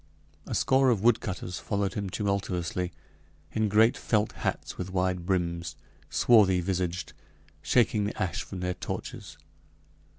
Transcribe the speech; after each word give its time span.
A 0.47 0.55
score 0.55 0.89
of 0.89 1.03
woodcutters 1.03 1.59
followed 1.59 1.93
him 1.93 2.09
tumultuously, 2.09 2.91
in 3.51 3.69
great 3.69 3.95
felt 3.95 4.31
hats 4.31 4.75
with 4.75 4.89
wide 4.89 5.27
brims 5.27 5.75
swarthy 6.09 6.59
visaged 6.59 7.13
shaking 7.61 8.05
the 8.05 8.19
ash 8.19 8.41
from 8.41 8.61
their 8.61 8.73
torches. 8.73 9.37